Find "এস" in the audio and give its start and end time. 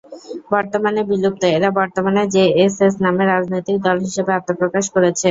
2.63-2.75, 2.85-2.93